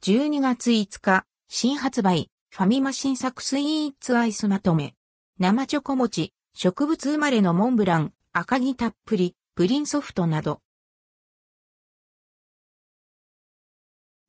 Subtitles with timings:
[0.00, 4.94] 12月5日、新発売、ファミマ新作スイーツアイスまとめ。
[5.40, 10.60] 生チョコ餅、植物生まれのモンブラン、赤木たっぷり、プリンソフトなど。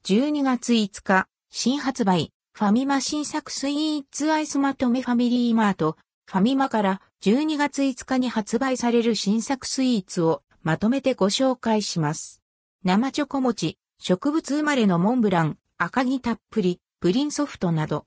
[0.05, 12.41] 12月5日、新発売、ファミマ新作スイーツアイスまとめファミリーマート、ファミマから12月5日に発売される新作スイーツをまとめてご紹介します。
[12.83, 18.05] 生チョコ餅、植物生まれのモンブラン、赤木たっぷり、プリンソフトなど。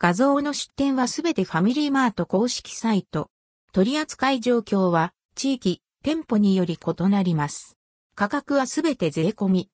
[0.00, 3.30] 画像の出展はすべてファミリーマート公式サイト。
[3.72, 7.78] 取扱い状況は地域、店舗により異なります。
[8.16, 9.70] 価格はすべて税込み。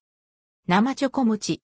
[0.67, 1.63] 生チョコ餅。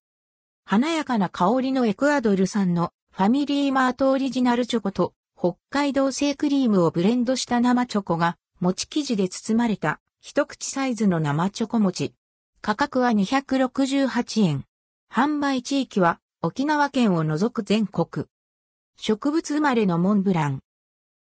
[0.65, 12.15] 華やかな香りのエクアドル産のファミリーマートオリジナルチョコと北海道製クリームをブレンドした生チョコが餅生地で包まれた一口サイズの生チョコ餅。
[12.67, 14.65] 価格は268円。
[15.13, 18.25] 販売地域は沖縄県を除く全国。
[18.97, 20.61] 植物生まれのモンブラン。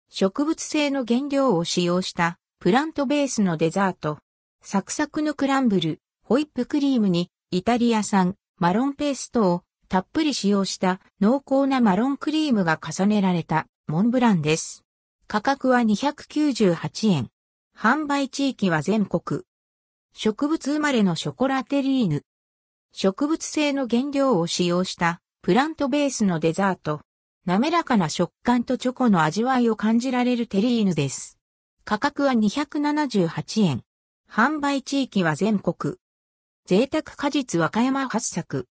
[0.09, 4.19] 植物性の原料を使用したプラントベースのデザート。
[4.61, 14.85] サクサクのクランブル、ホイップクリームにイタリア産マロンペーストをたっぷり使用した濃厚なマロンクリームが重ねられたモンブランです。
[15.27, 17.27] 価格は298円。
[17.77, 19.43] 販売地域は全国。
[20.15, 22.23] 植物生まれのショコラテリーヌ。
[22.93, 27.01] 植物性の原料を使用したプラントベースのデザート。
[27.47, 31.39] 滑らかな食感とチョコの味わいを感じられるテリーヌです。
[31.83, 33.81] 価格は278円。
[34.29, 35.95] 販売地域は全国。
[36.67, 38.67] 贅沢果実和歌山発作。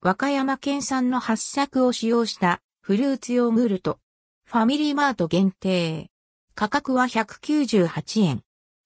[0.00, 3.98] 和歌山県産の発作を使用したフルーツヨーグルト。
[4.46, 6.08] ファミリーマート限定。
[6.54, 8.40] 価格は198円。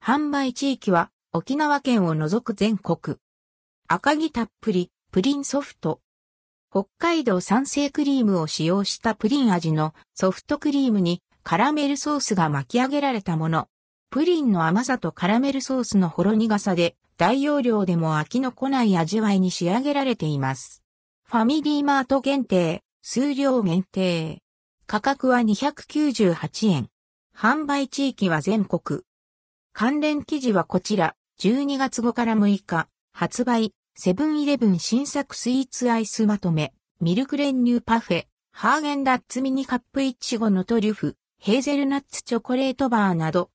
[0.04, 3.16] 販売地域は沖縄県を除く全国。
[3.88, 6.00] 赤木たっぷり、プリンソフト。
[6.70, 13.66] 北海道産生クリームを使用したプリン味のソフトクリームにカラメルソースが巻き上げられたもの。
[14.10, 20.84] プリンの甘さとカラメルソースのほろ苦さで大容量でも飽きのこない味わいに仕上げられています。
[21.24, 24.38] ファミリーマート限定、数量限定。
[24.86, 26.88] 価格は298円。
[27.36, 29.00] 販売地域は全国。
[29.72, 31.16] 関連記事はこちら。
[31.40, 43.50] 12月5から6日、発売、セブンイレブン新作スイーツアイスまとめ、ミルク練乳パフェ、ハーゲンダッツミニカップイチゴのトリュフ、ヘーゼルナッツチョコレートバーなど、